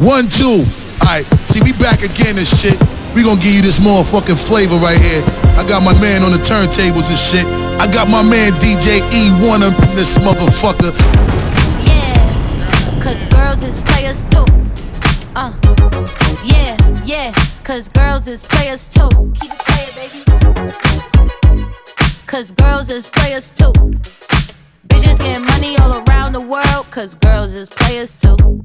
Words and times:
One, 0.00 0.28
two. 0.30 0.64
Alright, 1.04 1.26
see, 1.52 1.60
we 1.60 1.72
back 1.72 2.00
again 2.00 2.38
and 2.38 2.46
shit. 2.46 2.80
We 3.14 3.22
gonna 3.22 3.38
give 3.38 3.52
you 3.52 3.60
this 3.60 3.78
motherfucking 3.78 4.40
flavor 4.40 4.76
right 4.76 4.96
here. 4.96 5.22
I 5.60 5.64
got 5.68 5.82
my 5.82 5.92
man 6.00 6.22
on 6.22 6.32
the 6.32 6.38
turntables 6.38 7.10
and 7.10 7.18
shit. 7.18 7.44
I 7.78 7.86
got 7.92 8.08
my 8.08 8.22
man 8.22 8.52
DJ 8.52 9.00
E1 9.12 9.60
up 9.60 9.76
in 9.90 9.96
this 9.96 10.16
motherfucker. 10.16 10.96
Yeah, 11.84 12.16
cause 13.02 13.22
girls 13.26 13.62
is 13.62 13.78
players 13.80 14.24
too. 14.30 14.46
Uh, 15.36 15.52
yeah, 16.42 16.78
yeah, 17.04 17.34
cause 17.62 17.90
girls 17.90 18.26
is 18.26 18.42
players 18.42 18.88
too. 18.88 19.10
Keep 19.38 19.52
it 19.52 19.58
playing, 19.68 19.94
baby. 20.00 20.24
Cause 22.26 22.52
girls 22.52 22.88
is 22.88 23.06
players 23.06 23.50
too. 23.50 23.72
Bitches 24.88 25.18
getting 25.18 25.44
money 25.44 25.76
all 25.76 26.02
around 26.08 26.32
the 26.32 26.40
world, 26.40 26.90
cause 26.90 27.14
girls 27.16 27.52
is 27.52 27.68
players 27.68 28.18
too. 28.18 28.64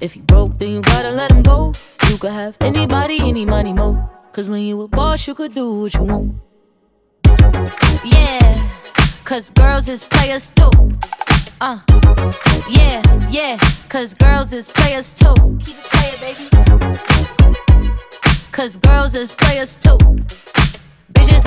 If 0.00 0.16
you 0.16 0.22
broke, 0.22 0.56
then 0.58 0.70
you 0.70 0.80
gotta 0.80 1.10
let 1.10 1.30
him 1.30 1.42
go. 1.42 1.74
You 2.08 2.16
could 2.16 2.32
have 2.32 2.56
anybody, 2.62 3.18
any 3.20 3.44
money, 3.44 3.74
mo. 3.74 4.08
Cause 4.32 4.48
when 4.48 4.62
you 4.62 4.80
a 4.80 4.88
boss, 4.88 5.26
you 5.26 5.34
could 5.34 5.54
do 5.54 5.80
what 5.80 5.92
you 5.94 6.04
want. 6.04 6.34
Yeah, 8.02 8.68
cause 9.24 9.50
girls 9.50 9.88
is 9.88 10.02
players 10.02 10.50
too. 10.52 10.70
Uh, 11.60 11.80
yeah, 12.70 13.02
yeah, 13.28 13.58
cause 13.90 14.14
girls 14.14 14.54
is 14.54 14.70
players 14.70 15.12
too. 15.12 15.34
Keep 15.62 15.76
it 15.76 15.90
playing, 15.92 16.20
baby. 16.24 16.48
Cause 18.52 18.78
girls 18.78 19.14
is 19.14 19.32
players 19.32 19.76
too. 19.76 19.98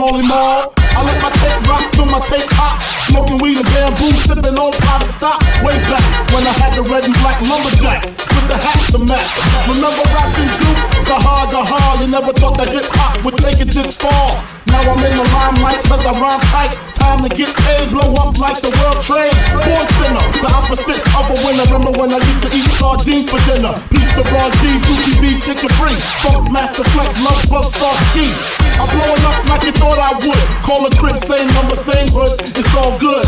Molly 0.00 0.24
Mall. 0.24 0.72
I 0.96 1.04
let 1.04 1.20
my 1.20 1.28
tape 1.28 1.60
rock 1.68 1.84
till 1.92 2.08
my 2.08 2.24
tape 2.24 2.48
hot, 2.56 2.80
smoking 3.04 3.36
weed 3.36 3.60
and 3.60 3.68
bamboo, 3.68 4.08
sipping 4.24 4.56
on 4.56 4.72
private 4.80 5.12
stock. 5.12 5.44
Way 5.60 5.76
back 5.92 6.00
when 6.32 6.40
I 6.40 6.56
had 6.56 6.72
the 6.72 6.88
red 6.88 7.04
and 7.04 7.12
black 7.20 7.36
lumberjack 7.44 8.08
with 8.08 8.46
the 8.48 8.56
hat 8.56 8.80
to 8.96 8.98
match. 9.04 9.28
Remember 9.68 10.00
rapping 10.16 10.48
Duke? 10.56 11.04
The 11.04 11.16
hard, 11.20 11.52
the 11.52 11.60
hard. 11.60 12.00
You 12.00 12.08
never 12.08 12.32
thought 12.32 12.56
that 12.56 12.72
hip 12.72 12.88
hop 12.96 13.20
would 13.28 13.36
take 13.36 13.60
it 13.60 13.76
this 13.76 13.92
far. 14.00 14.40
Now 14.70 14.86
I'm 14.86 15.02
in 15.02 15.12
the 15.12 15.26
limelight 15.34 15.82
cause 15.84 16.04
I 16.06 16.12
rhyme 16.14 16.40
tight. 16.54 16.72
Time 16.94 17.22
to 17.26 17.30
get 17.30 17.50
paid, 17.66 17.90
blow 17.90 18.14
up 18.22 18.38
like 18.38 18.60
the 18.62 18.70
world 18.70 19.00
trade. 19.02 19.34
Born 19.66 19.86
sinner, 19.98 20.24
the 20.38 20.50
opposite 20.54 21.02
of 21.18 21.26
a 21.30 21.36
winner. 21.42 21.66
Remember 21.74 21.92
when 21.98 22.14
I 22.14 22.18
used 22.22 22.42
to 22.46 22.50
eat 22.54 22.68
sardines 22.78 23.26
for 23.30 23.40
dinner? 23.50 23.74
Peace 23.90 24.12
to 24.14 24.22
Ron 24.30 24.50
G, 24.62 24.78
Brucie 24.84 25.16
B, 25.18 25.24
Kid 25.42 25.58
Capri. 25.58 25.98
Funk 26.22 26.52
Master 26.52 26.84
Flex, 26.94 27.18
love 27.24 27.42
bug 27.50 27.66
star 27.72 27.94
ski. 28.12 28.30
I'm 28.78 28.88
blowing 28.94 29.24
up 29.26 29.38
like 29.50 29.62
you 29.66 29.74
thought 29.74 29.98
I 29.98 30.12
would. 30.22 30.44
Call 30.62 30.86
a 30.86 30.90
crib, 30.96 31.18
same 31.18 31.48
number, 31.58 31.74
same 31.74 32.08
hood. 32.12 32.38
It's 32.54 32.72
all 32.76 32.94
good. 32.98 33.26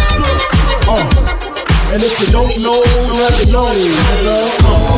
Uh. 0.87 1.43
And 1.93 2.03
if 2.03 2.19
you 2.21 2.27
don't 2.33 2.57
know, 2.63 2.81
now 3.53 3.73
you 3.77 3.93
know. 4.25 4.92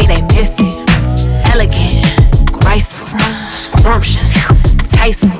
Me, 0.00 0.06
they 0.06 0.22
miss 0.34 0.52
it. 0.58 0.90
Elegant, 1.52 2.06
graceful, 2.52 3.06
scrumptious, 3.48 4.32
tasteful. 4.90 5.30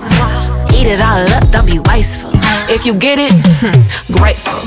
Eat 0.76 0.86
it 0.86 1.00
all 1.00 1.24
up, 1.36 1.50
don't 1.50 1.66
be 1.66 1.78
wasteful. 1.88 2.30
If 2.68 2.84
you 2.86 2.94
get 2.94 3.18
it, 3.18 3.32
grateful. 4.12 4.60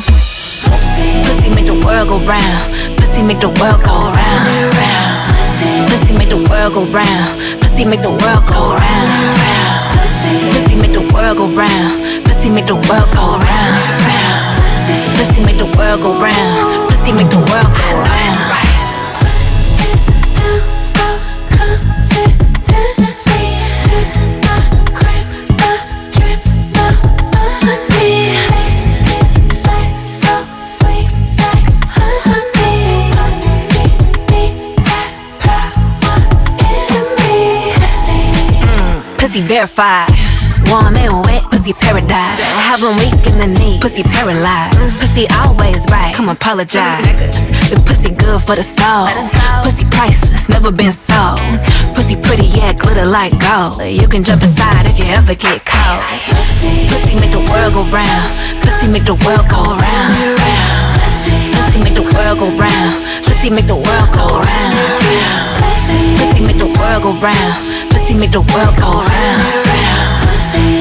Pussy 1.26 1.50
make 1.54 1.66
the 1.66 1.78
world 1.86 2.08
go 2.10 2.18
round. 2.26 2.98
Pussy 2.98 3.22
make 3.22 3.40
the 3.40 3.50
world 3.60 3.82
go 3.84 4.12
round. 4.12 4.44
Pussy 5.90 6.14
make 6.18 6.30
the 6.30 6.42
world 6.50 6.74
go 6.74 6.86
round. 6.92 7.62
Pussy 7.62 7.86
make 7.86 8.02
the 8.02 8.10
world 8.10 8.44
go 8.48 8.64
round. 8.76 10.16
Pussy 10.56 10.80
make 10.80 10.94
the 10.94 11.02
world 11.14 11.38
go 11.38 11.46
round. 11.56 12.26
Pussy 12.26 12.50
make 12.50 12.66
the 12.68 12.76
world 12.90 13.10
go 13.14 13.38
round. 13.38 14.58
Pussy 15.16 15.40
make 15.46 15.58
the 15.58 15.70
world 15.78 16.02
go 16.02 16.12
round. 16.20 16.90
Pussy 16.90 17.12
make 17.12 17.30
the 17.30 17.38
world 17.38 17.70
go 17.78 17.84
round. 17.84 17.93
Verified. 39.54 40.10
Warm 40.66 40.98
and 40.98 41.14
wet, 41.26 41.46
pussy 41.52 41.74
paradise. 41.74 42.42
I 42.42 42.64
have 42.74 42.82
them 42.82 42.98
weak 42.98 43.22
in 43.30 43.38
the 43.38 43.50
knee, 43.60 43.78
pussy 43.80 44.02
paralyzed. 44.02 44.74
Pussy 44.98 45.30
always 45.30 45.78
right, 45.94 46.16
come 46.16 46.30
apologize. 46.30 47.06
This 47.70 47.78
pussy 47.86 48.10
good 48.18 48.42
for 48.42 48.56
the 48.56 48.66
soul. 48.66 49.06
Pussy 49.62 49.86
priceless, 49.94 50.50
never 50.50 50.72
been 50.72 50.92
sold. 50.92 51.38
Pussy 51.94 52.18
pretty, 52.18 52.50
yeah, 52.58 52.74
glitter 52.74 53.06
like 53.06 53.38
gold. 53.38 53.78
You 53.78 54.08
can 54.08 54.24
jump 54.24 54.42
inside 54.42 54.88
if 54.90 54.98
you 54.98 55.06
ever 55.06 55.36
get 55.36 55.62
cold. 55.70 56.02
Pussy 56.90 57.14
make 57.22 57.30
the 57.38 57.46
world 57.54 57.78
go 57.78 57.84
round. 57.94 58.26
Pussy 58.66 58.88
make 58.90 59.06
the 59.06 59.18
world 59.22 59.46
go 59.54 59.62
round. 59.78 60.18
Pussy 61.62 61.78
make 61.86 61.94
the 61.94 62.08
world 62.18 62.42
go 62.42 62.50
round. 62.58 62.94
Pussy 63.22 63.50
make 63.54 63.68
the 63.70 63.78
world 63.78 64.10
go 64.18 64.42
round. 64.42 65.53
Make 66.46 66.58
the 66.58 66.66
world 66.66 67.04
go 67.04 67.12
round. 67.22 67.54
Pussy 67.92 68.14
make 68.14 68.32
the 68.32 68.42
world 68.42 68.76
go 68.78 68.92
round. 68.92 69.64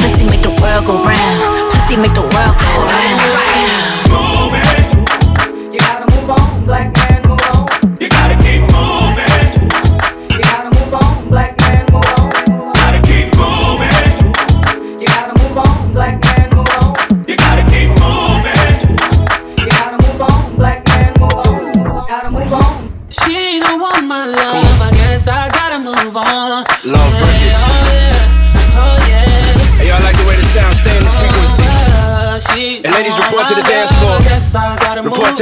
Pussy 0.03 0.25
make 0.27 0.43
the 0.43 0.51
world 0.61 0.87
go 0.87 0.95
round. 1.05 1.73
Pussy 1.73 1.97
make 1.97 2.15
the 2.15 2.23
world 2.23 2.55
go 2.59 2.71
round. 2.91 3.21
Move 4.11 4.55
it. 4.59 5.73
You 5.73 5.79
gotta 5.81 6.07
move 6.15 6.31
on, 6.31 6.65
black 6.67 7.02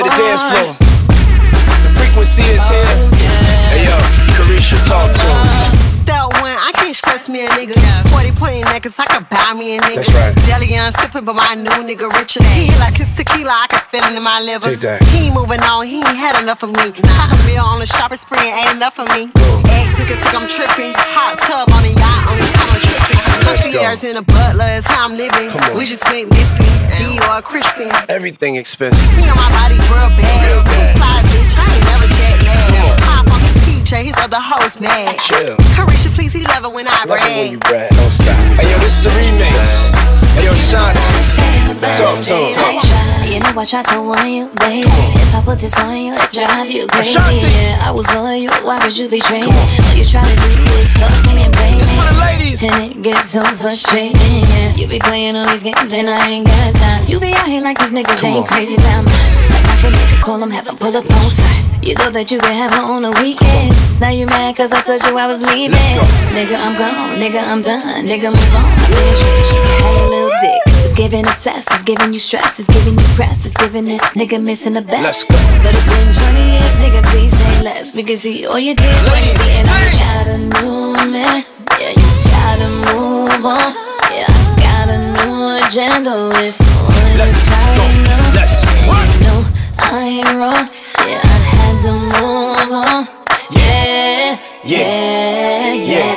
to 0.01 0.09
the 0.09 0.17
dance 0.17 0.41
floor. 0.49 0.73
The 1.85 1.91
frequency 1.93 2.43
is 2.49 2.65
here. 2.73 2.89
Hey 3.69 3.85
yo, 3.85 3.97
Carisha, 4.33 4.81
talk 4.89 5.13
to 5.13 5.29
him. 5.29 5.45
Step 6.01 6.33
one, 6.41 6.57
I 6.57 6.73
can't 6.75 6.97
stress 6.97 7.29
me 7.29 7.45
a 7.45 7.49
nigga. 7.53 7.77
40 8.09 8.33
point 8.33 8.55
in 8.57 8.65
necklace, 8.73 8.99
I 8.99 9.05
could 9.05 9.29
buy 9.29 9.53
me 9.53 9.77
a 9.77 9.81
nigga. 9.81 10.01
That's 10.01 10.15
right. 10.15 10.35
Deli 10.47 10.73
young 10.73 10.91
sipping, 10.93 11.25
but 11.25 11.37
my 11.37 11.55
new 11.55 11.85
nigga 11.85 12.09
richer. 12.17 12.43
He 12.57 12.73
like 12.81 12.97
his 12.97 13.13
tequila, 13.15 13.53
I 13.53 13.67
can 13.69 13.81
feel 13.93 14.01
it 14.01 14.17
in 14.17 14.23
my 14.23 14.41
liver. 14.41 14.71
Take 14.73 14.81
that. 14.81 15.05
He 15.13 15.29
ain't 15.29 15.35
moving 15.35 15.61
on, 15.61 15.87
he 15.87 16.01
ain't 16.01 16.17
had 16.17 16.41
enough 16.41 16.63
of 16.63 16.71
me. 16.73 16.97
Half 17.21 17.37
a 17.37 17.39
meal 17.47 17.63
on 17.63 17.79
the 17.79 17.87
shopping 17.87 18.17
spree 18.17 18.41
ain't 18.41 18.73
enough 18.73 18.99
of 18.99 19.07
me. 19.13 19.29
Ex 19.69 19.93
nigga 20.01 20.17
think 20.17 20.33
I'm 20.33 20.49
tripping. 20.49 20.97
Hot 20.97 21.37
tub 21.45 21.69
on 21.77 21.85
a 21.85 21.93
yacht, 21.93 22.25
only 22.33 22.47
time 22.57 22.73
I'm 22.73 22.81
tripping. 22.81 23.20
Concierge 23.43 24.05
in 24.05 24.17
a 24.17 24.23
butler 24.23 24.67
is 24.67 24.87
how 24.87 25.07
I'm 25.07 25.17
living. 25.17 25.51
We 25.77 25.85
just 25.85 26.05
went 26.11 26.31
missing. 26.31 26.71
D 26.99 27.19
or 27.29 27.39
a 27.39 27.43
Christian. 27.43 27.91
Everything 28.09 28.57
expensive. 28.57 29.01
Me 29.17 29.25
and 29.29 29.37
my 29.37 29.49
body 29.51 29.75
real 29.75 30.11
bad. 30.19 30.47
Real 30.47 30.63
bad. 30.65 30.95
Too 30.95 30.99
fly, 30.99 31.19
bitch. 31.33 31.55
I 31.57 31.65
ain't 31.75 31.85
never 31.87 32.07
jet 32.15 32.43
lag. 32.45 33.40
Hop 33.91 33.99
on 33.99 34.07
his 34.07 34.15
PJ, 34.15 34.15
his 34.15 34.17
other 34.23 34.39
hoes 34.41 34.81
mad. 34.81 35.19
Chill. 35.19 35.57
Carisha, 35.75 36.15
please, 36.15 36.33
he 36.33 36.43
love 36.47 36.65
it 36.65 36.73
when 36.73 36.87
I 36.87 36.91
Love 37.05 37.05
it 37.05 37.11
when 37.11 37.19
brag. 37.21 37.51
you 37.51 37.59
brag. 37.59 37.91
Don't 37.91 38.11
stop. 38.11 38.37
Hey 38.59 38.71
yo, 38.71 38.79
this 38.79 38.99
is 38.99 39.03
the 39.05 39.11
remix. 39.11 39.59
Hey 40.39 40.45
yo, 40.47 40.53
Shanti. 40.55 41.01
Talk 41.99 42.21
to 42.23 42.35
him. 42.35 43.33
You 43.33 43.41
know 43.41 43.51
I 43.59 43.65
tried 43.65 43.87
to 43.87 44.01
warn 44.03 44.31
you, 44.31 44.47
baby. 44.59 44.87
If 45.19 45.35
I 45.35 45.43
put 45.45 45.59
this 45.59 45.79
on 45.79 45.97
you, 45.97 46.15
it 46.15 46.31
drive 46.33 46.71
you 46.71 46.87
crazy. 46.87 47.19
Ashanti. 47.19 47.47
Yeah, 47.51 47.83
I 47.83 47.91
was 47.91 48.07
loyal. 48.15 48.53
Why 48.63 48.79
would 48.85 48.97
you 48.97 49.09
betray 49.09 49.43
me? 49.43 49.51
All 49.51 49.95
you 49.95 50.05
try 50.05 50.23
to 50.23 50.37
do 50.39 50.63
is 50.79 50.93
fuck 50.95 51.11
me 51.27 51.43
and 51.43 51.53
blame 51.55 51.79
This 51.79 51.91
me. 51.91 51.97
for 51.99 52.07
the 52.15 52.19
ladies. 52.21 52.63
And 52.63 52.93
it 52.93 53.03
gets 53.03 53.31
so 53.31 53.43
frustrating, 53.59 54.15
yeah. 54.47 54.75
You 54.75 54.87
be 54.89 54.99
playing 54.99 55.37
all 55.37 55.47
these 55.51 55.63
games 55.63 55.93
and 55.93 56.09
I 56.11 56.29
ain't 56.29 56.47
got 56.47 56.75
time. 56.75 57.07
You 57.09 57.19
be 57.21 57.33
out 57.33 57.47
here 57.49 57.63
like 57.63 57.79
these 57.79 57.91
niggas 57.93 58.21
Come 58.21 58.31
ain't 58.31 58.43
on. 58.43 58.47
crazy 58.47 58.77
about 58.77 59.05
me. 59.05 59.13
Like 59.83 59.93
make 59.93 60.13
a 60.19 60.23
call, 60.23 60.43
I'm 60.43 60.51
having 60.51 60.77
pull 60.77 60.97
up 60.97 61.05
on 61.05 61.31
site. 61.31 61.65
You 61.83 61.95
thought 61.95 62.13
that 62.13 62.31
you 62.31 62.39
could 62.39 62.53
have 62.53 62.73
her 62.75 62.83
on 62.85 63.03
the 63.03 63.13
weekends. 63.25 63.81
Now 64.01 64.11
you 64.11 64.27
mad 64.27 64.55
cause 64.57 64.71
I 64.73 64.83
told 64.83 65.01
you 65.05 65.17
I 65.17 65.27
was 65.27 65.41
leaving. 65.43 65.73
Go. 65.97 66.05
Nigga, 66.37 66.57
I'm 66.61 66.77
gone. 66.77 67.17
Nigga, 67.17 67.41
I'm 67.41 67.63
done. 67.63 68.05
Nigga, 68.05 68.29
move 68.29 68.55
on. 68.55 68.69
I 68.69 68.77
feel 68.85 69.09
you, 69.09 69.45
she 69.45 69.57
can 69.57 69.81
have 69.81 69.97
your 69.97 70.09
little 70.13 70.33
dick. 70.45 70.61
It's 70.85 70.93
giving 70.93 71.25
obsessed, 71.27 71.69
it's 71.73 71.83
giving 71.83 72.13
you 72.13 72.19
stress, 72.21 72.59
it's 72.59 72.69
giving 72.69 72.99
you 72.99 73.07
press, 73.17 73.47
it's 73.47 73.57
giving 73.57 73.85
this 73.87 74.03
nigga 74.13 74.43
missing 74.43 74.75
the 74.75 74.83
best. 74.83 75.03
Let's 75.03 75.25
go. 75.25 75.37
But 75.65 75.73
it's 75.75 75.89
been 75.89 76.13
20 76.13 76.51
years, 76.53 76.75
nigga, 76.77 77.01
please 77.13 77.33
say 77.33 77.63
less. 77.63 77.95
We 77.95 78.03
can 78.03 78.17
see 78.17 78.45
all 78.47 78.59
your 78.59 78.75
tears 78.75 79.09
when 79.09 79.23
you 79.25 79.35
see 79.41 79.57
it 79.61 79.69
on 79.69 79.81
chest. 79.97 80.51
Got 80.53 80.63
a 80.63 80.67
new 80.67 81.13
man, 81.13 81.45
yeah, 81.81 81.91
you 81.97 82.09
gotta 82.29 82.69
move 82.69 83.45
on. 83.47 83.73
Yeah, 84.13 84.29
I 84.29 84.57
got 84.61 84.89
a 84.89 84.99
new 85.17 85.65
agenda, 85.65 86.31
it's 86.45 86.61
all 86.61 86.93
in 87.07 87.17
the 87.17 87.25
Let's 87.25 87.45
go. 87.49 88.35
Let's 88.35 88.57
And 88.61 88.61
work. 88.61 88.61
you 88.61 88.67
know 88.67 88.70
I 89.93 90.23
ain't 90.23 90.27
wrong, 90.39 90.71
yeah, 91.03 91.19
I 91.19 91.27
had 91.51 91.83
to 91.83 91.91
move 91.91 92.71
on. 92.71 93.11
Yeah, 93.51 94.39
yeah, 94.63 95.75
yeah. 95.75 96.15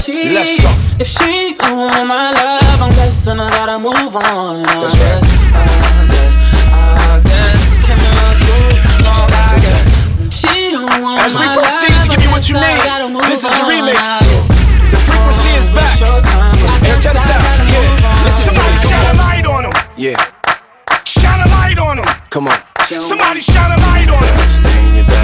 She, 0.00 0.32
Let's 0.32 0.56
go. 0.56 0.72
If 0.98 1.06
she 1.08 1.52
don't 1.60 1.76
want 1.76 2.08
my 2.08 2.32
love, 2.32 2.80
I'm 2.80 2.90
guessing 2.96 3.38
I 3.38 3.50
gotta 3.50 3.78
move 3.78 4.16
on. 4.16 4.62
That's 4.64 4.96
right. 4.96 5.20
I 5.52 6.08
guess, 6.08 6.40
I 6.72 7.20
guess, 7.20 7.68
can 7.84 8.00
I 8.00 8.32
too 8.48 8.80
strong? 8.96 9.28
I 9.28 9.60
guess. 9.60 9.84
She 10.32 10.72
don't 10.72 11.02
want 11.04 11.20
As 11.20 11.36
we 11.36 11.44
my 11.44 11.52
proceed 11.52 11.92
love, 11.92 12.04
to 12.08 12.16
give 12.16 12.22
you 12.24 12.30
what 12.32 12.48
you 12.48 12.56
I 12.56 12.80
guess 12.80 12.96
I 12.96 13.12
need, 13.12 13.28
this 13.28 13.44
is 13.44 13.52
the 13.52 13.60
remix. 13.68 14.00
The 14.88 14.96
frequency 15.04 15.52
is 15.52 15.68
back. 15.68 16.00
Hey, 16.80 16.96
check 16.96 17.12
this 17.12 17.28
out. 17.28 17.44
Yeah, 17.68 18.24
listen 18.24 18.48
to 18.48 18.56
Somebody 18.56 18.88
shine 18.88 19.04
a 19.04 19.20
light 19.20 19.44
on 19.44 19.68
him. 19.68 19.76
Yeah, 20.00 20.16
come 22.40 22.48
on. 22.48 23.00
Somebody 23.00 23.40
shine 23.40 23.70
a 23.70 23.80
light 23.82 24.08
on 24.08 25.04
him. 25.04 25.19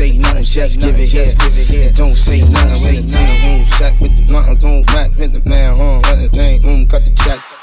Say 0.00 0.16
nothing, 0.16 0.42
just 0.44 0.80
give 0.80 0.96
it 0.98 1.08
here. 1.08 1.92
Don't 1.92 2.16
say 2.16 2.40
nothing 2.40 2.80
when 2.80 3.04
the 3.04 3.12
team 3.12 3.36
room 3.44 3.66
sack 3.66 4.00
with 4.00 4.16
the 4.16 4.22
blunt, 4.22 4.58
don't 4.58 4.86
back 4.86 5.10
with 5.18 5.32
the 5.36 5.46
man 5.46 5.69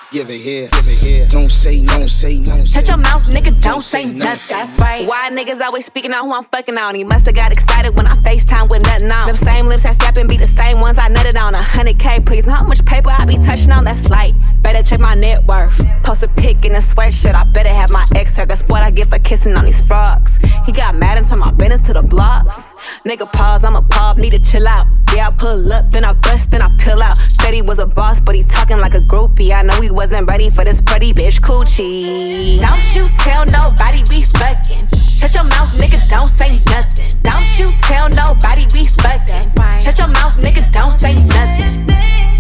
Give 0.10 0.30
it 0.30 0.40
here, 0.40 0.70
give 0.72 0.88
it 0.88 0.98
here. 1.00 1.28
Don't 1.28 1.52
say 1.52 1.82
no, 1.82 2.08
say 2.08 2.40
no. 2.40 2.64
Shut 2.64 2.88
your 2.88 2.96
mouth, 2.96 3.26
nigga, 3.26 3.62
don't 3.62 3.82
say 3.82 4.06
nothing. 4.06 4.56
That's 4.56 4.80
right. 4.80 5.06
Why 5.06 5.30
niggas 5.30 5.60
always 5.60 5.86
speaking 5.86 6.14
on 6.14 6.24
who 6.24 6.34
I'm 6.34 6.46
fucking 6.46 6.78
on? 6.78 6.96
He 6.96 7.04
musta 7.04 7.34
got 7.34 7.52
excited 7.52 7.94
when 7.98 8.08
I 8.08 8.12
FaceTime 8.12 8.72
with 8.72 8.84
nothing 8.84 9.12
on. 9.12 9.28
Them 9.28 9.36
same 9.36 9.66
lips 9.66 9.86
I 9.86 9.92
slap 9.96 10.16
and 10.16 10.30
be 10.30 10.38
the 10.38 10.46
same 10.46 10.80
ones 10.80 10.98
I 10.98 11.10
nutted 11.10 11.36
on. 11.36 11.54
A 11.54 11.62
hundred 11.62 12.00
K, 12.00 12.22
please. 12.22 12.46
Know 12.46 12.54
how 12.54 12.64
much 12.64 12.86
paper 12.86 13.10
I 13.10 13.26
be 13.26 13.36
touching 13.36 13.70
on? 13.72 13.84
That's 13.84 14.08
light. 14.10 14.34
Better 14.62 14.82
check 14.82 15.02
my 15.02 15.14
net 15.14 15.44
worth. 15.46 15.78
Post 16.06 16.24
a 16.24 16.30
pic 16.30 16.64
in 16.64 16.72
a 16.76 16.80
sweatshirt. 16.80 17.36
I 17.36 17.44
better 17.52 17.74
have 17.74 17.90
my 17.90 18.06
ex 18.16 18.38
hurt. 18.38 18.48
That's 18.48 18.64
what 18.70 18.84
I 18.84 18.92
get 18.92 19.10
for 19.10 19.20
kissing 19.20 19.58
on 19.58 19.66
these 19.66 19.82
frogs. 19.82 20.40
He 20.66 20.72
got 20.72 20.96
mad 20.96 21.18
and 21.18 21.28
turned 21.28 21.42
my 21.42 21.52
business 21.52 21.82
to 21.82 21.92
the 21.92 22.02
blogs. 22.02 22.64
Nigga, 23.08 23.32
pause, 23.32 23.64
I'm 23.64 23.78
a 23.78 23.82
pop, 23.82 24.18
need 24.18 24.32
to 24.32 24.40
chill 24.40 24.68
out. 24.68 24.86
Yeah, 25.16 25.30
I 25.30 25.32
pull 25.32 25.72
up, 25.72 25.92
then 25.92 26.04
I 26.04 26.12
bust, 26.12 26.52
then 26.52 26.62
I 26.62 26.68
peel 26.78 27.02
out. 27.02 27.16
Said 27.18 27.54
he 27.54 27.62
was 27.62 27.80
a 27.80 27.88
boss, 27.88 28.20
but 28.20 28.36
he 28.36 28.44
talking 28.44 28.80
like 28.80 28.96
a 28.96 29.00
groupie. 29.00 29.56
I 29.56 29.62
know 29.62 29.80
he 29.80 29.90
wasn't 29.90 30.28
ready 30.28 30.50
for 30.50 30.66
this 30.66 30.82
pretty 30.82 31.14
bitch 31.14 31.40
coochie. 31.40 32.60
Don't 32.60 32.84
you 32.94 33.06
tell 33.24 33.46
nobody 33.46 34.04
we 34.10 34.24
fucking. 34.24 34.90
Shut 35.08 35.34
your 35.36 35.46
mouth, 35.46 35.72
nigga, 35.80 36.06
don't 36.10 36.30
say 36.30 36.52
nothing. 36.66 37.10
Don't 37.24 37.48
you 37.58 37.70
tell 37.88 38.10
nobody 38.10 38.68
we 38.74 38.84
fucking. 38.84 39.56
Shut 39.80 39.98
your 40.00 40.10
mouth, 40.10 40.36
nigga, 40.36 40.70
don't 40.74 40.92
say 40.92 41.16
nothing. 41.28 41.90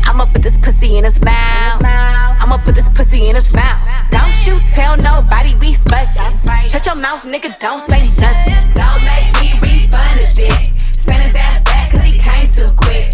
I'ma 0.03 0.25
put 0.25 0.41
this 0.41 0.57
pussy 0.57 0.97
in 0.97 1.05
his 1.05 1.21
mouth. 1.21 1.81
I'ma 1.81 2.57
put 2.57 2.75
this 2.75 2.89
pussy 2.89 3.23
in 3.23 3.35
his 3.35 3.53
mouth. 3.53 3.79
Don't 4.11 4.35
you 4.45 4.59
tell 4.73 4.97
nobody 4.97 5.55
we 5.55 5.75
fucking. 5.75 6.67
Shut 6.67 6.85
your 6.85 6.95
mouth, 6.95 7.23
nigga, 7.23 7.57
don't 7.57 7.79
say 7.89 8.03
nothing. 8.19 8.73
Don't 8.73 9.01
make 9.07 9.31
me 9.39 9.56
refund 9.87 10.19
his 10.19 10.33
dick. 10.33 10.71
Send 10.93 11.25
his 11.25 11.35
ass 11.35 11.59
back 11.63 11.91
cause 11.91 12.03
he 12.03 12.17
came 12.17 12.49
too 12.49 12.67
quick. 12.75 13.11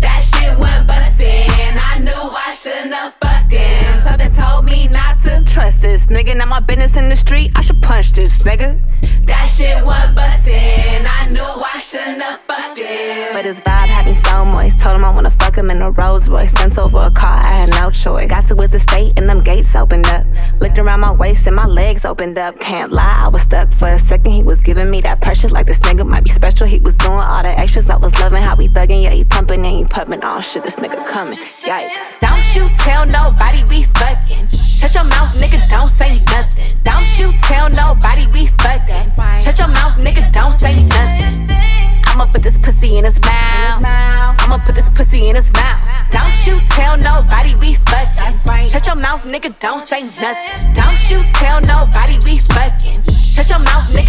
That 0.00 0.20
shit 0.20 0.58
went 0.58 0.86
bustin'. 0.86 1.78
I 1.78 1.98
knew 1.98 2.12
I 2.12 2.54
shouldn't 2.54 2.94
have 2.94 3.14
fucked 3.20 3.52
him. 3.52 4.00
Something 4.00 4.34
told 4.34 4.64
me 4.64 4.88
not 4.88 5.18
to 5.20 5.42
trust 5.46 5.82
this 5.82 6.06
nigga. 6.06 6.36
Now 6.36 6.46
my 6.46 6.60
business 6.60 6.96
in 6.96 7.08
the 7.08 7.16
street, 7.16 7.52
I 7.54 7.62
should 7.62 7.82
punch 7.82 8.12
this 8.12 8.42
nigga. 8.42 8.80
That 9.26 9.46
shit 9.46 9.84
went 9.84 10.14
bustin'. 10.14 10.61
But 13.42 13.56
vibe 13.56 13.88
had 13.88 14.06
me 14.06 14.14
so 14.14 14.44
moist. 14.44 14.78
Told 14.78 14.94
him 14.94 15.04
I 15.04 15.12
wanna 15.12 15.28
fuck 15.30 15.56
him 15.56 15.68
in 15.72 15.82
a 15.82 15.90
Rolls 15.90 16.28
Royce. 16.28 16.52
Sent 16.52 16.78
over 16.78 16.98
a 16.98 17.10
car, 17.10 17.40
I 17.44 17.52
had 17.52 17.70
no 17.70 17.90
choice. 17.90 18.30
Got 18.30 18.46
to 18.46 18.54
his 18.54 18.72
estate 18.72 19.14
and 19.16 19.28
them 19.28 19.42
gates 19.42 19.74
opened 19.74 20.06
up. 20.06 20.24
Looked 20.60 20.78
around 20.78 21.00
my 21.00 21.12
waist 21.12 21.48
and 21.48 21.56
my 21.56 21.66
legs 21.66 22.04
opened 22.04 22.38
up. 22.38 22.60
Can't 22.60 22.92
lie, 22.92 23.16
I 23.24 23.26
was 23.26 23.42
stuck 23.42 23.72
for 23.72 23.88
a 23.88 23.98
second. 23.98 24.30
He 24.30 24.44
was 24.44 24.60
giving 24.60 24.88
me 24.88 25.00
that 25.00 25.20
pressure 25.20 25.48
like 25.48 25.66
this 25.66 25.80
nigga 25.80 26.06
might 26.06 26.22
be 26.22 26.30
special. 26.30 26.68
He 26.68 26.78
was 26.78 26.94
doing 26.98 27.18
all 27.18 27.42
the 27.42 27.58
extras. 27.58 27.90
I 27.90 27.96
was 27.96 28.16
loving 28.20 28.42
how 28.42 28.54
he 28.54 28.68
thugging. 28.68 29.02
Yeah, 29.02 29.10
he 29.10 29.24
pumping 29.24 29.66
and 29.66 29.76
he 29.76 29.84
pumping. 29.86 30.20
Oh 30.22 30.40
shit, 30.40 30.62
this 30.62 30.76
nigga 30.76 31.04
coming. 31.08 31.34
Yikes. 31.34 32.20
Don't 32.20 32.54
you 32.54 32.68
tell 32.78 33.06
nobody 33.06 33.64
we 33.64 33.82
fucking. 33.82 34.11
Nigga, 49.32 49.58
don't 49.60 49.80
say 49.80 50.02
nothing. 50.20 50.74
Don't 50.74 51.10
you 51.10 51.18
tell 51.40 51.58
nobody 51.62 52.18
we 52.28 52.36
fucking. 52.52 53.00
Shut 53.32 53.48
your 53.48 53.60
mouth, 53.60 53.88
nigga, 53.96 54.01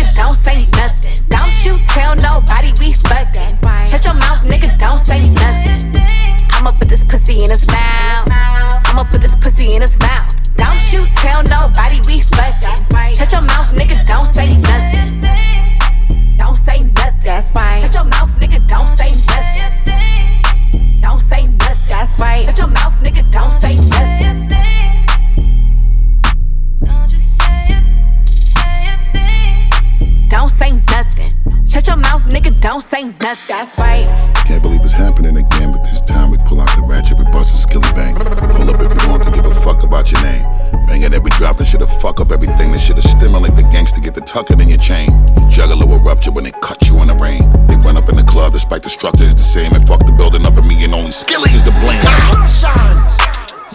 the 48.81 48.89
the 48.89 48.89
structure 48.89 49.23
is 49.23 49.35
the 49.35 49.41
same. 49.41 49.73
And 49.73 49.87
fuck 49.87 49.99
the 50.05 50.13
building 50.13 50.45
up 50.45 50.57
and 50.57 50.67
me 50.67 50.83
and 50.83 50.95
only 50.95 51.11
skilly 51.11 51.51
is 51.51 51.61
to 51.61 51.71
blame. 51.77 52.01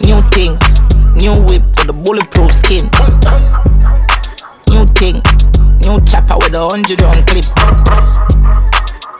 New 0.03 0.19
thing, 0.35 0.59
new 1.15 1.39
whip 1.47 1.63
with 1.79 1.87
a 1.87 1.93
bulletproof 1.93 2.51
skin. 2.51 2.83
New 4.67 4.83
thing, 4.99 5.23
new 5.87 6.03
chopper 6.03 6.35
with 6.43 6.53
a 6.53 6.67
hundred 6.67 6.99
round 7.01 7.23
clip. 7.27 7.47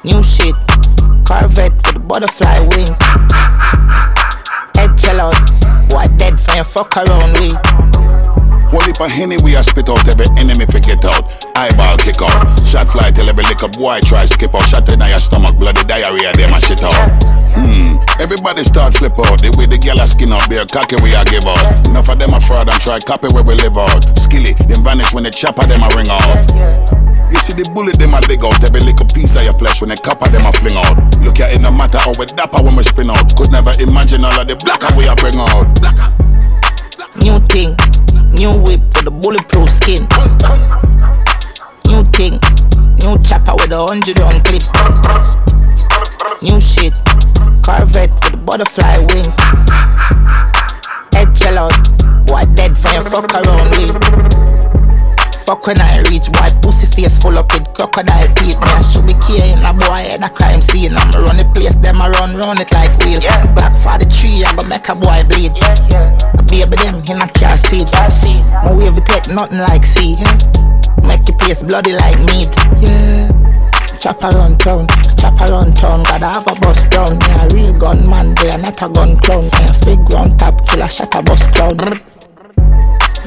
New 0.04 0.22
shit, 0.22 0.56
Corvette 1.24 1.80
with 1.88 2.08
butterfly 2.08 2.60
wings. 2.60 3.00
Head 4.76 4.98
chill 5.00 5.22
out, 5.22 5.38
dead 6.18 6.40
for 6.40 6.56
your 6.56 6.66
fuck 6.66 6.98
around 6.98 7.40
we. 7.40 8.09
Heap 8.70 9.02
of 9.02 9.12
henny 9.12 9.38
we 9.44 9.56
a 9.56 9.62
spit 9.62 9.90
out 9.90 10.02
every 10.10 10.26
enemy 10.38 10.66
forget 10.66 11.06
out. 11.06 11.26
Eyeball 11.56 11.98
kick 11.98 12.22
out. 12.22 12.42
Shot 12.66 12.90
fly 12.90 13.12
till 13.12 13.30
every 13.30 13.44
liquor 13.46 13.70
boy 13.70 14.00
try 14.02 14.26
skip 14.26 14.56
out. 14.56 14.66
Shot 14.66 14.90
in 14.92 15.00
your 15.00 15.20
stomach, 15.20 15.58
bloody 15.58 15.84
diarrhea, 15.86 16.34
them 16.34 16.54
a 16.54 16.60
shit 16.60 16.82
out. 16.82 16.94
Hmm, 17.54 18.02
everybody 18.20 18.64
start 18.64 18.94
flip 18.94 19.14
out. 19.14 19.38
The 19.42 19.54
way 19.58 19.66
the 19.70 19.78
gyal 19.78 20.02
a 20.02 20.08
skin 20.08 20.34
out, 20.34 20.50
bare 20.50 20.66
cocky 20.66 20.98
we 21.06 21.14
a 21.14 21.24
give 21.26 21.46
out. 21.46 21.88
Enough 21.88 22.10
of 22.10 22.20
them 22.20 22.34
a 22.34 22.40
fraud 22.40 22.68
and 22.68 22.82
try 22.82 23.00
copy 23.00 23.30
where 23.30 23.44
we 23.44 23.56
live 23.56 23.78
out. 23.78 24.02
Skilly, 24.18 24.54
them 24.68 24.84
vanish 24.84 25.14
when 25.14 25.24
the 25.24 25.32
chopper 25.32 25.66
them 25.70 25.86
a 25.86 25.90
ring 25.94 26.10
out. 26.10 26.50
You 27.30 27.38
see 27.38 27.54
the 27.54 27.70
bullet 27.78 28.00
them 28.02 28.18
a 28.18 28.22
dig 28.26 28.42
out 28.42 28.58
Every 28.66 28.82
little 28.82 29.06
piece 29.06 29.38
of 29.38 29.44
your 29.46 29.54
flesh 29.54 29.82
when 29.82 29.94
the 29.94 29.98
copper 30.02 30.34
them 30.34 30.50
a 30.50 30.52
fling 30.52 30.74
out 30.74 30.98
Look 31.22 31.40
at 31.40 31.54
it 31.54 31.62
no 31.62 31.70
matter 31.70 32.02
how 32.02 32.10
we 32.18 32.26
dapper 32.26 32.58
when 32.66 32.74
we 32.76 32.82
spin 32.82 33.14
out 33.14 33.22
Could 33.38 33.54
never 33.54 33.70
imagine 33.78 34.26
all 34.26 34.34
of 34.34 34.50
the 34.50 34.58
blacker 34.58 34.90
we 34.98 35.06
a 35.06 35.14
bring 35.14 35.38
out 35.38 35.70
New 37.22 37.38
thing, 37.46 37.78
new 38.38 38.52
whip 38.64 38.82
with 38.96 39.08
a 39.08 39.12
bulletproof 39.12 39.70
skin. 39.70 40.08
New 41.88 42.04
thing, 42.12 42.40
new 43.02 43.18
chopper 43.24 43.56
with 43.56 43.72
a 43.72 43.86
hundred 43.88 44.20
round 44.20 44.44
clip. 44.46 44.64
New 46.42 46.60
shit, 46.60 46.94
Corvette 47.64 48.12
with 48.24 48.46
butterfly 48.46 48.98
wings. 48.98 49.36
Head 51.14 51.36
chill 51.36 51.58
out, 51.58 51.74
boy 52.28 52.46
dead 52.56 52.78
for 52.78 52.92
your 52.94 53.04
fuck 53.04 53.34
around 53.34 53.72
we. 53.78 54.49
Fuck 55.50 55.66
when 55.66 55.82
I 55.82 56.06
reach 56.14 56.30
white 56.38 56.54
pussy 56.62 56.86
face 56.86 57.18
full 57.18 57.34
up 57.34 57.50
with 57.50 57.66
crocodile 57.74 58.30
teeth. 58.38 58.62
Me 58.62 58.70
I 58.70 58.86
should 58.86 59.10
be 59.10 59.18
carrying 59.18 59.66
a 59.66 59.74
boy 59.74 60.06
at 60.14 60.22
a 60.22 60.30
crime 60.30 60.62
scene. 60.62 60.94
I'm 60.94 61.10
run 61.26 61.42
the 61.42 61.52
place, 61.58 61.74
them 61.82 61.98
I 61.98 62.14
run 62.22 62.38
round 62.38 62.62
it 62.62 62.70
like 62.70 62.94
wheel. 63.02 63.18
Yeah. 63.18 63.50
Back 63.58 63.74
for 63.82 63.98
the 63.98 64.06
tree, 64.06 64.46
I 64.46 64.54
go 64.54 64.62
make 64.70 64.86
a 64.86 64.94
boy 64.94 65.26
bleed. 65.26 65.58
Yeah, 65.58 65.74
yeah. 65.90 66.38
A 66.38 66.44
baby 66.46 66.78
them 66.86 67.02
in 67.02 67.18
a 67.18 67.26
car 67.34 67.58
seat. 67.58 67.90
My 68.62 68.78
wave 68.78 68.94
take 69.10 69.26
nothing 69.34 69.58
like 69.66 69.90
sea. 69.90 70.22
Yeah. 70.22 70.38
Make 71.02 71.26
your 71.26 71.34
place 71.42 71.66
bloody 71.66 71.98
like 71.98 72.22
meat. 72.30 72.54
Yeah. 72.78 73.34
Chop 73.98 74.22
around 74.22 74.62
town, 74.62 74.86
chop 75.18 75.34
around 75.50 75.74
town, 75.74 76.06
gotta 76.06 76.30
have 76.30 76.46
a 76.46 76.54
bus 76.62 76.78
down. 76.94 77.18
Yeah, 77.26 77.50
a 77.50 77.56
real 77.58 77.74
gun 77.74 78.06
man, 78.06 78.38
they 78.38 78.54
are 78.54 78.62
not 78.62 78.78
a 78.78 78.88
gun 78.88 79.18
clown. 79.18 79.50
Yeah, 79.50 79.74
fig 79.82 80.14
round 80.14 80.38
top, 80.38 80.62
kill 80.70 80.86
a 80.86 80.88
shot 80.94 81.18
a 81.18 81.26
bus 81.26 81.42
clown. 81.58 81.98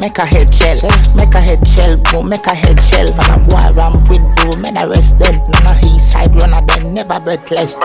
Make 0.01 0.19
a 0.19 0.25
head 0.25 0.55
shell, 0.55 0.79
make 1.15 1.35
a 1.35 1.41
head 1.41 1.67
shell, 1.69 1.97
bro, 1.97 2.23
make 2.23 2.47
a 2.47 2.55
head 2.55 2.83
shell. 2.83 3.07
Man, 3.17 3.31
I'm 3.31 3.45
boy 3.47 3.77
ramp 3.77 4.09
with 4.09 4.23
bro, 4.37 4.61
man, 4.61 4.77
I 4.77 4.85
rest 4.85 5.19
them. 5.19 5.35
None 5.35 5.67
of 5.71 5.79
his 5.79 6.11
side 6.11 6.35
runner, 6.35 6.65
them 6.67 6.95
never 6.95 7.21
breathless. 7.21 7.77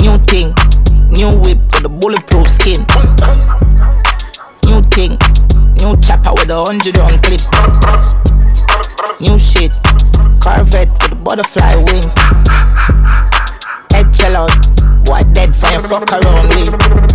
New 0.00 0.16
thing, 0.24 0.54
new 1.12 1.30
whip 1.44 1.60
with 1.72 1.84
a 1.84 1.88
bulletproof 1.88 2.48
skin. 2.48 2.80
New 4.64 4.80
thing, 4.90 5.18
new 5.78 6.00
chopper 6.00 6.32
with 6.32 6.50
a 6.50 6.64
hundred 6.64 6.96
round 6.96 7.22
clip. 7.22 7.42
New 9.20 9.38
shit, 9.38 9.70
Corvette 10.40 10.90
with 11.02 11.12
a 11.12 11.14
butterfly 11.14 11.76
wings. 11.76 12.16
Head 13.92 14.12
chill 14.14 14.36
out, 14.36 14.50
boy 15.04 15.22
dead 15.34 15.54
for 15.54 15.70
your 15.70 15.80
fuck 15.80 16.10
around 16.10 16.48
me. 16.48 17.11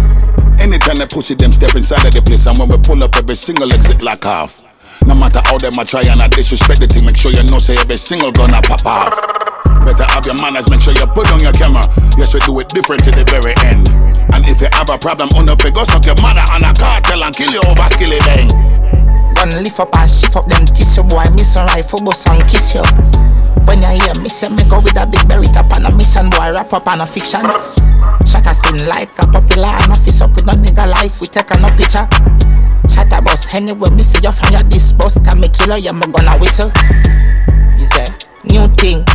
Anytime 0.67 0.99
the 0.99 1.07
pussy 1.07 1.31
them 1.33 1.55
step 1.55 1.75
inside 1.79 2.03
of 2.03 2.11
the 2.11 2.19
place 2.19 2.43
And 2.45 2.59
when 2.59 2.67
we 2.67 2.75
pull 2.83 2.99
up 2.99 3.15
every 3.15 3.39
single 3.39 3.71
exit 3.71 4.03
lock 4.03 4.25
off 4.25 4.59
No 5.07 5.15
matter 5.15 5.39
how 5.47 5.57
them 5.57 5.71
I 5.79 5.87
try 5.87 6.03
and 6.03 6.19
I 6.19 6.27
disrespect 6.27 6.83
the 6.83 6.87
thing 6.91 7.05
Make 7.07 7.15
sure 7.15 7.31
you 7.31 7.43
know 7.47 7.59
say 7.59 7.79
every 7.79 7.95
single 7.95 8.33
gonna 8.35 8.59
pop 8.59 8.83
off. 8.85 9.15
Better 9.87 10.03
have 10.03 10.25
your 10.25 10.35
manners, 10.43 10.69
make 10.69 10.81
sure 10.81 10.91
you 10.91 11.07
put 11.15 11.31
on 11.31 11.39
your 11.39 11.53
camera. 11.53 11.79
Yes, 12.19 12.33
we 12.33 12.41
do 12.41 12.59
it 12.59 12.67
different 12.67 13.03
to 13.05 13.11
the 13.11 13.23
very 13.31 13.55
end. 13.63 13.87
And 14.35 14.43
if 14.43 14.59
you 14.59 14.67
have 14.73 14.89
a 14.89 14.97
problem, 14.97 15.29
on 15.39 15.45
the 15.45 15.55
figure 15.55 15.85
suck 15.85 16.05
your 16.05 16.19
mother 16.19 16.43
on 16.51 16.67
a 16.67 16.73
cartel 16.75 17.23
and 17.23 17.33
kill 17.33 17.51
you 17.51 17.61
over 17.63 17.87
skilly 17.87 18.19
bang 18.27 18.86
Gun 19.37 19.53
lift 19.61 19.79
up 19.79 19.95
and 19.95 20.09
shift 20.09 20.35
up 20.35 20.49
them 20.49 20.65
tissue 20.65 21.03
boy 21.03 21.29
Missing 21.37 21.69
rifle 21.69 22.01
bust 22.01 22.27
and 22.27 22.41
kiss 22.49 22.73
you. 22.73 22.81
When 23.69 23.85
you 23.85 23.93
hear 24.01 24.17
me 24.17 24.29
say 24.29 24.49
me 24.49 24.65
go 24.65 24.81
with 24.81 24.97
a 24.97 25.05
big 25.05 25.29
berry 25.29 25.45
top 25.53 25.69
and 25.77 25.85
a 25.85 25.91
mission 25.93 26.31
boy 26.31 26.49
Wrap 26.49 26.73
up 26.73 26.87
on 26.87 27.01
a 27.01 27.05
fiction. 27.05 27.45
Shot 28.25 28.49
a 28.49 28.53
spin 28.57 28.89
like 28.89 29.13
a 29.21 29.29
popular 29.29 29.77
and 29.77 29.93
a 29.93 29.95
fist 30.01 30.23
up 30.23 30.33
with 30.33 30.47
no 30.47 30.53
nigga 30.53 30.89
life. 30.89 31.21
We 31.21 31.27
take 31.27 31.51
a 31.53 31.59
no 31.61 31.69
picture. 31.77 32.09
Shot 32.89 33.13
a 33.13 33.21
bus 33.21 33.45
anyway 33.53 33.93
me 33.93 34.01
see 34.01 34.25
you 34.25 34.33
from 34.33 34.57
your 34.57 34.65
dispost 34.73 35.21
And 35.29 35.39
me 35.39 35.49
killer 35.49 35.77
you 35.77 35.93
me 35.93 36.09
gonna 36.09 36.33
whistle. 36.41 36.73
Is 37.77 37.93
a 37.93 38.09
new 38.49 38.65
thing 38.73 39.05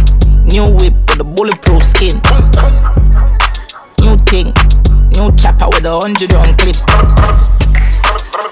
New 0.47 0.71
whip 0.79 0.95
with 1.11 1.19
a 1.19 1.25
bulletproof 1.27 1.83
skin. 1.83 2.15
New 3.99 4.15
thing 4.31 4.55
New 5.19 5.35
chopper 5.35 5.67
with 5.67 5.83
a 5.83 5.99
hundred 5.99 6.31
round 6.31 6.55
clip. 6.63 6.79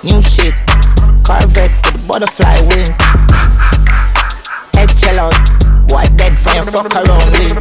New 0.02 0.20
shit 0.20 0.69
Butterfly 2.10 2.58
wings 2.74 3.10
you 6.54 6.72
fuck 6.72 6.94
around 6.94 7.30
with. 7.32 7.54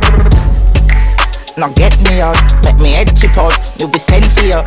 Now 1.58 1.70
get 1.74 1.96
me 2.04 2.22
out, 2.22 2.38
make 2.64 2.80
me 2.80 2.94
head 2.94 3.16
chip 3.16 3.38
out. 3.38 3.54
You 3.80 3.88
be 3.88 4.00
sent 4.00 4.26
for 4.26 4.44
you. 4.44 4.62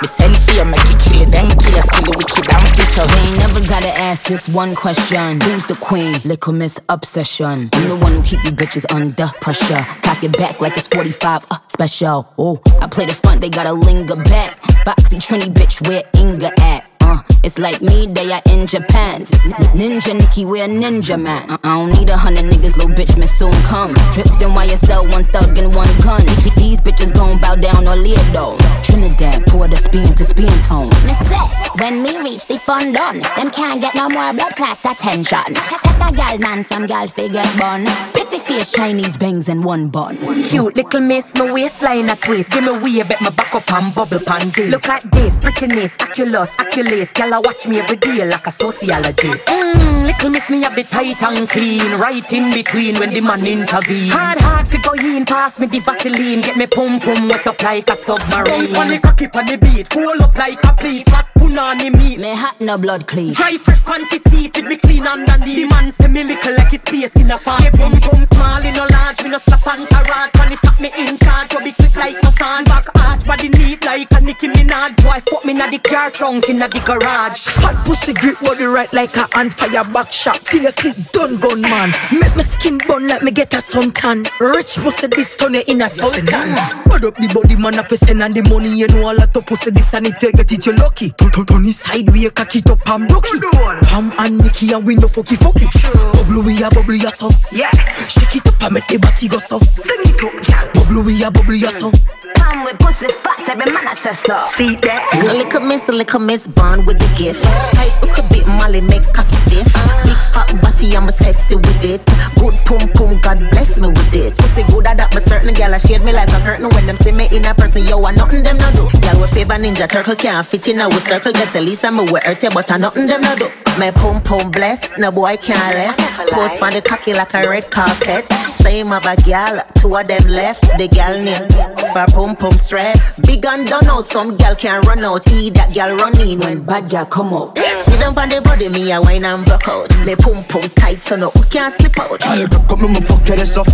Be 0.00 0.06
sent 0.06 0.36
for 0.36 0.54
you, 0.54 0.64
make 0.64 0.84
you 0.84 0.96
kill 0.98 1.22
it, 1.22 1.30
then 1.30 1.48
kill 1.58 1.76
us, 1.76 1.88
kill 1.90 2.04
the 2.04 2.14
wicked 2.16 2.46
and 2.52 2.68
fisher. 2.76 3.06
They 3.06 3.28
ain't 3.28 3.38
never 3.38 3.60
gotta 3.66 3.88
ask 3.98 4.26
this 4.26 4.48
one 4.48 4.74
question. 4.74 5.40
Who's 5.40 5.64
the 5.64 5.76
queen? 5.80 6.14
Little 6.24 6.52
Miss 6.52 6.80
Obsession. 6.88 7.70
I'm 7.72 7.88
the 7.88 7.96
one 7.96 8.12
who 8.12 8.22
keep 8.22 8.44
you 8.44 8.52
bitches 8.52 8.84
under 8.94 9.26
pressure. 9.40 9.82
Cock 10.02 10.22
it 10.22 10.36
back 10.38 10.60
like 10.60 10.76
it's 10.76 10.88
45 10.88 11.46
uh, 11.50 11.58
special. 11.68 12.32
Oh, 12.38 12.60
I 12.80 12.86
play 12.86 13.06
the 13.06 13.14
front, 13.14 13.40
they 13.40 13.50
gotta 13.50 13.72
linger 13.72 14.16
back. 14.16 14.60
Boxy 14.86 15.18
Trini 15.18 15.52
bitch, 15.52 15.86
where 15.88 16.02
Inga 16.14 16.52
at? 16.60 16.97
Uh, 17.08 17.22
it's 17.42 17.58
like 17.58 17.80
me, 17.80 18.06
they 18.06 18.30
are 18.32 18.42
in 18.50 18.66
Japan. 18.66 19.24
Ninja 19.72 20.12
Nikki, 20.12 20.44
we're 20.44 20.68
ninja 20.68 21.20
man. 21.20 21.58
I 21.64 21.76
don't 21.78 21.90
need 21.98 22.10
a 22.10 22.16
hundred 22.18 22.44
niggas, 22.44 22.76
little 22.76 22.92
bitch, 22.92 23.16
may 23.18 23.24
soon 23.26 23.52
come. 23.62 23.94
Dripped 24.12 24.42
in 24.42 24.50
YSL, 24.52 25.10
one 25.10 25.24
thug 25.24 25.56
and 25.56 25.74
one 25.74 25.88
gun. 26.02 26.20
Th- 26.44 26.54
These 26.56 26.80
bitches 26.82 27.14
gon' 27.14 27.38
bow 27.40 27.54
down 27.54 27.86
or 27.86 27.92
on 27.92 28.04
Leodo. 28.04 28.58
Trinidad, 28.84 29.46
pour 29.46 29.66
the 29.68 29.76
spin 29.76 30.12
to 30.16 30.24
spin 30.24 30.52
tone. 30.62 30.90
Miss 31.06 31.18
it, 31.22 31.80
when 31.80 32.02
me 32.02 32.18
reach 32.20 32.46
the 32.46 32.58
fun 32.58 32.92
done, 32.92 33.20
them 33.36 33.50
can't 33.52 33.80
get 33.80 33.94
no 33.94 34.10
more 34.10 34.32
blood 34.34 34.54
clot 34.54 34.78
attention. 34.84 35.54
Take 35.54 35.84
a 36.04 36.12
gal 36.12 36.38
man, 36.38 36.62
some 36.62 36.86
gal 36.86 37.08
figure 37.08 37.42
bun. 37.58 37.86
Pretty 38.28 38.44
face, 38.44 38.72
Chinese 38.72 39.16
bangs 39.16 39.48
and 39.48 39.64
one 39.64 39.88
bun. 39.88 40.18
Cute 40.44 40.76
little 40.76 41.00
miss, 41.00 41.34
my 41.36 41.50
waistline 41.50 42.10
a 42.10 42.16
twist. 42.16 42.52
Give 42.52 42.64
me 42.64 42.72
way, 42.72 43.02
bet 43.02 43.20
my 43.22 43.30
back 43.30 43.54
up 43.54 43.72
and 43.72 43.94
bubble 43.94 44.20
pan 44.20 44.50
this. 44.50 44.70
Look 44.70 44.86
at 44.86 45.02
this, 45.12 45.40
prettiness, 45.40 45.96
oculus, 46.02 46.54
oculus. 46.58 47.16
Y'all 47.18 47.32
a 47.32 47.40
watch 47.40 47.66
me 47.66 47.78
every 47.78 47.96
day 47.96 48.28
like 48.28 48.46
a 48.46 48.50
sociologist. 48.50 49.48
Mmm, 49.48 50.06
little 50.06 50.30
miss 50.30 50.50
me 50.50 50.62
a 50.64 50.70
bit 50.70 50.88
tight 50.90 51.22
and 51.22 51.48
clean, 51.48 51.98
right 51.98 52.32
in 52.32 52.52
between 52.52 52.96
when 52.96 53.14
the 53.14 53.20
man 53.22 53.46
intervene. 53.46 54.10
Hard, 54.10 54.38
hard 54.40 54.68
fi 54.68 54.78
go 54.82 54.87
in, 54.87 54.87
pass 55.28 55.60
me 55.60 55.66
the 55.66 55.78
Vaseline, 55.78 56.40
get 56.40 56.56
me 56.56 56.66
pum 56.66 56.98
pum 56.98 57.28
wet 57.28 57.46
up 57.46 57.62
like 57.62 57.88
a 57.90 57.96
submarine. 57.96 58.44
Bounce 58.44 58.76
on 58.76 58.88
the 58.88 58.98
cocky 58.98 59.28
on 59.36 59.44
the 59.44 59.58
beat, 59.60 59.86
full 59.86 60.22
up 60.24 60.34
like 60.36 60.58
a 60.64 60.72
plate, 60.72 61.04
fat 61.06 61.28
punani 61.36 61.92
meat. 61.92 62.18
Me 62.18 62.32
hot 62.34 62.56
no 62.60 62.78
blood 62.78 63.06
clean. 63.06 63.32
Dry 63.34 63.56
fresh 63.58 63.82
panty 63.82 64.18
seat, 64.30 64.56
it 64.56 64.64
me 64.64 64.76
clean 64.76 65.06
underneath. 65.06 65.68
The 65.68 65.68
man 65.68 65.90
say 65.90 66.08
me 66.08 66.24
little 66.24 66.56
like 66.56 66.72
his 66.72 66.82
space 66.82 67.14
in 67.16 67.30
a 67.30 67.38
farm. 67.38 67.62
Pum 67.76 67.92
pum 68.00 68.24
small 68.24 68.64
in 68.64 68.74
a 68.74 68.86
large, 68.88 69.22
me 69.22 69.28
no 69.30 69.38
slap 69.38 69.66
and 69.68 69.86
carrot. 69.88 70.32
When 70.40 70.52
it 70.52 70.60
tap 70.64 70.80
me 70.80 70.90
in 70.96 71.18
charge, 71.20 71.52
you 71.52 71.60
be 71.60 71.72
quick 71.76 71.94
like 71.94 72.16
no 72.24 72.30
sand. 72.32 72.66
Back 72.66 72.88
arch, 73.04 73.26
body 73.28 73.50
neat 73.52 73.84
like 73.84 74.10
a 74.16 74.20
Nicki 74.24 74.48
Minaj. 74.48 74.96
Boy, 75.04 75.20
fuck 75.28 75.44
me 75.44 75.52
na 75.52 75.68
the 75.68 75.78
car 75.78 76.10
trunk 76.10 76.48
in 76.48 76.62
a 76.62 76.68
the 76.68 76.80
garage. 76.80 77.44
Fat 77.60 77.76
pussy 77.84 78.14
grip 78.16 78.40
body 78.40 78.64
right 78.64 78.92
like 78.96 79.14
a 79.16 79.28
on 79.36 79.50
fire 79.50 79.84
back 79.92 80.10
shot. 80.10 80.40
Till 80.48 80.62
you 80.62 80.72
click 80.72 80.96
done 81.12 81.36
gun 81.36 81.60
man. 81.60 81.92
Make 82.12 82.34
me 82.34 82.42
skin 82.42 82.78
burn 82.88 83.06
like 83.08 83.22
me 83.22 83.30
get 83.30 83.52
a 83.52 83.58
suntan. 83.58 84.24
Rich 84.40 84.80
pussy 84.80 85.08
this 85.18 85.34
turn 85.34 85.54
you 85.54 85.62
in 85.66 85.82
a 85.82 85.88
sultan. 85.88 86.54
Bud 86.86 87.04
up 87.04 87.14
the 87.18 87.26
body 87.34 87.56
man 87.58 87.74
if 87.74 87.90
you 87.90 87.96
send 87.96 88.22
and 88.22 88.36
the 88.36 88.42
money 88.46 88.70
you 88.70 88.86
know 88.86 89.10
a 89.10 89.12
lot 89.18 89.34
of 89.36 89.44
pussy 89.44 89.72
this 89.72 89.92
and 89.94 90.06
if 90.06 90.22
you 90.22 90.30
get 90.30 90.52
it 90.52 90.64
you 90.64 90.72
lucky. 90.78 91.10
Turn 91.10 91.30
turn 91.32 91.44
turn 91.44 91.66
it 91.66 91.74
sideways 91.74 92.30
cock 92.30 92.54
it 92.54 92.70
up 92.70 92.78
block 92.86 93.26
it. 93.26 93.42
Pam 93.90 94.12
and 94.18 94.38
Nicky 94.38 94.72
and 94.72 94.86
we 94.86 94.94
no 94.94 95.08
fucky 95.10 95.34
fucky. 95.34 95.66
Bubble 96.14 96.46
we 96.46 96.62
a 96.62 96.70
bubble 96.70 96.94
ya 96.94 97.10
so. 97.10 97.30
Yeah. 97.50 97.74
Shake 98.06 98.36
it 98.38 98.46
up 98.46 98.62
and 98.62 98.74
make 98.74 98.86
the 98.86 98.98
body 99.02 99.26
go 99.26 99.38
so. 99.38 99.58
Bring 99.82 100.06
it 100.06 100.22
up, 100.22 100.38
yeah. 100.46 100.70
Bubble 100.70 101.02
we 101.02 101.18
a 101.24 101.30
bubble 101.34 101.58
ya 101.58 101.70
so. 101.70 101.90
Come 102.38 102.64
with 102.64 102.78
pussy 102.78 103.08
fat, 103.08 103.48
every 103.48 103.72
man 103.72 103.88
a 103.88 103.96
say 103.96 104.12
so. 104.12 104.42
See 104.46 104.76
that? 104.86 105.02
A 105.14 105.34
little 105.34 105.60
miss, 105.60 105.88
a 105.88 105.92
little 105.92 106.20
miss, 106.20 106.46
born 106.46 106.86
with 106.86 106.98
the 106.98 107.10
gift. 107.18 107.42
Tight 107.74 107.92
hook 108.00 108.18
a 108.18 108.22
bit, 108.30 108.46
Molly 108.46 108.80
make 108.80 109.04
cocky 109.12 109.36
stiff. 109.36 109.68
Big 110.06 110.16
fat 110.32 110.48
body, 110.62 110.96
I'm 110.96 111.08
a 111.08 111.12
sexy 111.12 111.56
with 111.56 111.84
it. 111.84 112.02
Good 112.38 112.54
pum 112.64 112.88
pum, 112.94 113.18
God 113.20 113.38
bless 113.50 113.78
me 113.78 113.88
with 113.88 114.14
it. 114.14 114.36
Pussy 114.38 114.62
good 114.70 114.86
at 114.86 114.96
that, 114.96 115.10
but 115.12 115.22
certain 115.22 115.52
gal 115.54 115.74
I 115.74 115.78
shade 115.78 116.02
me 116.02 116.12
like 116.12 116.30
a 116.30 116.40
curtain 116.40 116.68
when 116.70 116.86
them 116.86 116.96
see 116.96 117.12
me 117.12 117.28
in 117.32 117.44
a 117.44 117.54
person. 117.54 117.82
Yo, 117.84 118.04
I 118.04 118.12
nothing 118.12 118.42
them 118.42 118.58
no 118.58 118.70
do. 118.72 118.86
Gal 119.00 119.20
with 119.20 119.30
favor 119.30 119.54
ninja 119.54 119.88
turtle 119.88 120.16
can't 120.16 120.46
fit 120.46 120.68
in 120.68 120.80
a 120.80 120.88
with 120.88 121.02
circle. 121.02 121.32
Gets 121.32 121.56
at 121.56 121.62
least 121.62 121.84
I'm 121.84 121.98
a 121.98 122.04
wear 122.04 122.22
it, 122.24 122.42
but 122.54 122.70
I 122.70 122.78
nothing 122.78 123.06
them 123.06 123.22
no 123.22 123.36
do. 123.36 123.48
My 123.78 123.90
pum 123.90 124.22
pum 124.22 124.50
bless, 124.50 124.98
no 124.98 125.10
boy 125.10 125.36
can't 125.36 125.74
left. 125.74 126.00
Post 126.30 126.62
on 126.62 126.72
the 126.72 126.82
cocky 126.82 127.14
like 127.14 127.34
a 127.34 127.48
red 127.48 127.70
carpet. 127.70 128.30
Same 128.50 128.92
of 128.92 129.06
a 129.06 129.14
gal, 129.22 129.62
two 129.78 129.94
of 129.94 130.06
them 130.08 130.26
left. 130.26 130.62
The 130.78 130.88
gal 130.88 131.14
name 131.22 131.77
for 131.92 132.06
pum 132.12 132.36
pum 132.36 132.52
stress. 132.52 133.20
Big 133.20 133.44
and 133.46 133.66
done 133.66 133.86
out, 133.86 134.06
some 134.06 134.36
gal 134.36 134.54
can 134.54 134.80
run 134.82 135.04
out. 135.04 135.26
Eat 135.32 135.54
that 135.54 135.72
gal 135.72 135.96
run 135.96 136.18
in 136.20 136.38
when 136.40 136.62
bad 136.62 136.88
gal 136.88 137.06
come 137.06 137.32
out. 137.32 137.56
Sit 137.58 138.00
down 138.00 138.16
on 138.18 138.28
the 138.28 138.40
body, 138.40 138.68
me 138.68 138.90
a 138.92 139.00
wine 139.00 139.24
and 139.24 139.44
broke 139.44 139.68
out. 139.68 139.88
Me 140.06 140.14
pum 140.16 140.44
pum 140.44 140.62
tight, 140.76 141.00
so 141.00 141.16
no 141.16 141.30
can't 141.50 141.72
slip 141.72 141.98
out. 141.98 142.20
Cock 142.20 142.72
up 142.72 142.80
me 142.80 142.88
my 142.88 143.00
fuck 143.00 143.28
ass 143.30 143.56
up. 143.56 143.68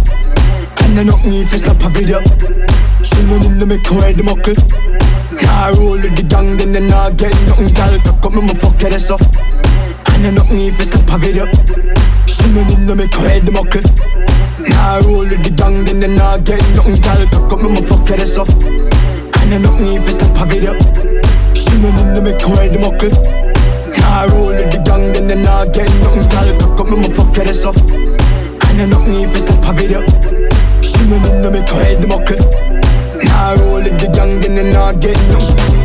And 0.84 0.98
I 0.98 1.02
knock 1.02 1.24
me 1.24 1.42
if 1.42 1.52
you 1.52 1.58
snap 1.58 1.82
a 1.82 1.88
video. 1.88 2.20
She 3.02 3.20
know 3.26 3.40
in 3.42 3.58
the 3.58 3.66
make 3.66 3.86
her 3.86 4.00
head 4.00 4.22
muckle. 4.24 4.56
Car 5.38 5.74
roll 5.74 5.98
with 5.98 6.16
the 6.16 6.24
gang, 6.28 6.56
then 6.56 6.72
they 6.72 6.86
not 6.86 7.16
get 7.16 7.34
nothing. 7.48 7.72
Girl, 7.74 7.94
up 7.98 8.32
me 8.32 8.40
my 8.42 8.54
fuck 8.54 8.82
ass 8.84 9.10
up. 9.10 9.20
And 10.14 10.26
I 10.26 10.30
knock 10.30 10.50
me 10.50 10.68
if 10.68 10.78
you 10.78 10.84
snap 10.84 11.10
a 11.10 11.18
video. 11.18 11.46
She 12.26 12.48
know 12.50 12.62
in 12.74 12.86
the 12.86 12.94
make 12.96 13.14
her 13.14 13.28
head 13.28 13.50
muckle. 13.52 14.23
I 14.94 15.00
roll 15.00 15.26
with 15.26 15.42
the 15.42 15.50
gang, 15.50 15.82
then 15.82 15.98
they 15.98 16.06
not 16.06 16.44
get 16.44 16.62
nothing. 16.78 17.02
Girl, 17.02 17.26
cock 17.26 17.50
up, 17.50 17.66
me 17.66 17.82
fuck 17.82 18.06
her 18.06 18.14
ass 18.14 18.38
up. 18.38 18.46
And 18.46 19.50
I 19.50 19.58
not 19.58 19.80
need 19.82 19.98
to 20.06 20.12
stop 20.14 20.38
a 20.38 20.46
video. 20.46 20.70
She 21.50 21.74
know 21.82 21.90
need 21.90 22.14
to 22.14 22.22
make 22.22 22.38
her 22.38 22.54
wear 22.54 22.70
the 22.70 22.78
muckle. 22.78 23.10
I 23.10 24.30
roll 24.30 24.54
with 24.54 24.70
the 24.70 24.78
gang, 24.86 25.10
then 25.10 25.26
they 25.26 25.34
not 25.42 25.74
get 25.74 25.90
nothing. 25.98 26.22
Girl, 26.30 26.50
cock 26.62 26.78
up, 26.78 26.94
me 26.94 27.10
fuck 27.10 27.34
her 27.34 27.42
ass 27.42 27.66
up. 27.66 27.74
And 27.74 28.82
I 28.82 28.86
not 28.86 29.08
need 29.10 29.34
to 29.34 29.38
stop 29.42 29.66
a 29.66 29.72
video. 29.74 29.98
She 30.78 31.02
know 31.10 31.18
need 31.18 31.42
to 31.42 31.50
make 31.50 31.66
her 31.66 31.74
wear 31.74 31.98
the 31.98 32.06
muckle. 32.06 32.38
I 33.18 33.58
roll 33.58 33.82
with 33.82 33.98
the 33.98 34.06
gang, 34.14 34.38
then 34.46 34.54
they 34.54 34.70
not 34.70 35.00
get 35.00 35.18
nothing. 35.34 35.83